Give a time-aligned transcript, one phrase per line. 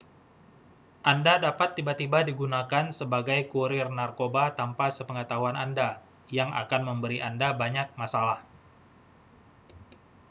[1.11, 5.89] anda dapat tiba-tiba digunakan sebagai kurir narkoba tanpa sepengetahuan anda
[6.37, 8.39] yang akan memberi anda banyak masalah